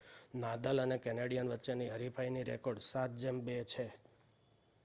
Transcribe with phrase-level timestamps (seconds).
[0.33, 3.85] Nadal અને Canadian વચ્ચે ની હરીફાઈ નો રેકોર્ડ 7-2 છે